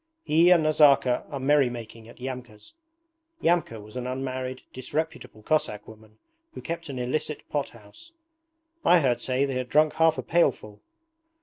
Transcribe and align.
'He 0.23 0.49
and 0.49 0.63
Nazarka 0.63 1.27
are 1.29 1.39
merry 1.39 1.69
making 1.69 2.09
at 2.09 2.17
Yamka's.' 2.19 2.73
(Yamka 3.39 3.79
was 3.79 3.95
an 3.95 4.07
unmarried, 4.07 4.63
disreputable 4.73 5.43
Cossack 5.43 5.87
woman 5.87 6.17
who 6.55 6.61
kept 6.63 6.89
an 6.89 6.97
illicit 6.97 7.47
pot 7.49 7.69
house.) 7.69 8.11
'I 8.83 8.99
heard 8.99 9.21
say 9.21 9.45
they 9.45 9.53
had 9.53 9.69
drunk 9.69 9.93
half 9.93 10.17
a 10.17 10.23
pailful.' 10.23 10.81